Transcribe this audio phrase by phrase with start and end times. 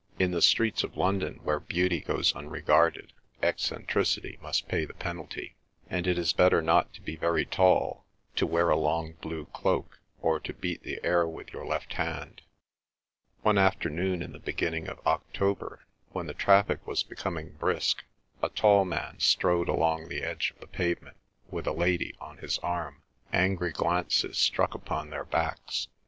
[0.17, 3.13] In the streets of London where beauty goes unregarded,
[3.43, 5.53] eccentricity must pay the penalty,
[5.91, 8.03] and it is better not to be very tall,
[8.35, 12.41] to wear a long blue cloak, or to beat the air with your left hand.
[13.43, 15.81] One afternoon in the beginning of October
[16.13, 18.03] when the traffic was becoming brisk
[18.41, 21.17] a tall man strode along the edge of the pavement
[21.51, 23.03] with a lady on his arm.
[23.31, 25.89] Angry glances struck upon their backs.